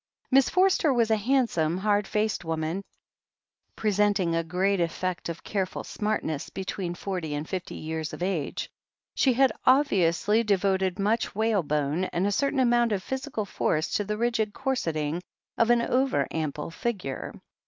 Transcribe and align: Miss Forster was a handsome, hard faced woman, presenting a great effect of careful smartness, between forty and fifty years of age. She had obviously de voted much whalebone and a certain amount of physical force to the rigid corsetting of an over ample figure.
Miss 0.31 0.49
Forster 0.49 0.91
was 0.91 1.11
a 1.11 1.15
handsome, 1.15 1.77
hard 1.77 2.07
faced 2.07 2.43
woman, 2.43 2.81
presenting 3.75 4.33
a 4.33 4.43
great 4.43 4.79
effect 4.81 5.29
of 5.29 5.43
careful 5.43 5.83
smartness, 5.83 6.49
between 6.49 6.95
forty 6.95 7.35
and 7.35 7.47
fifty 7.47 7.75
years 7.75 8.11
of 8.11 8.23
age. 8.23 8.67
She 9.13 9.33
had 9.33 9.51
obviously 9.63 10.41
de 10.41 10.57
voted 10.57 10.97
much 10.97 11.35
whalebone 11.35 12.05
and 12.05 12.25
a 12.25 12.31
certain 12.31 12.59
amount 12.59 12.91
of 12.93 13.03
physical 13.03 13.45
force 13.45 13.89
to 13.93 14.03
the 14.03 14.17
rigid 14.17 14.53
corsetting 14.55 15.21
of 15.55 15.69
an 15.69 15.83
over 15.83 16.27
ample 16.31 16.71
figure. 16.71 17.35